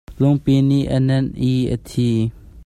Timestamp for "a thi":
1.75-2.09